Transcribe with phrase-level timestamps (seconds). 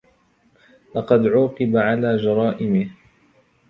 [0.95, 2.89] لقد عوقب على جرائمه.